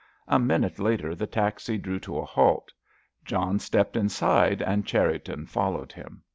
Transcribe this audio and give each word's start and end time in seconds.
A 0.27 0.39
minute 0.39 0.79
later 0.79 1.13
the 1.13 1.27
taxi 1.27 1.77
drew 1.77 1.99
to 1.99 2.17
a 2.17 2.25
halt. 2.25 2.73
John 3.23 3.59
stepped 3.59 3.95
inside, 3.95 4.59
and 4.63 4.83
Cherriton 4.83 5.45
followed 5.45 5.91
him. 5.91 6.23